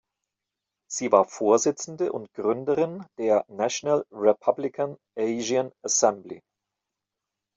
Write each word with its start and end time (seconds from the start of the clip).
Sie 0.89 1.11
war 1.11 1.25
Vorsitzende 1.27 2.11
und 2.11 2.33
Gründerin 2.33 3.05
der 3.19 3.45
National 3.47 4.03
Republican 4.11 4.97
Asian 5.15 5.71
Assembly. 5.85 6.41